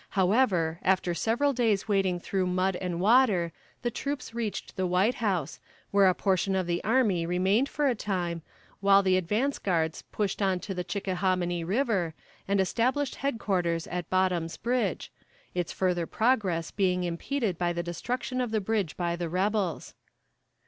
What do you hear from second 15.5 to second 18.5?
its further progress being impeded by the destruction of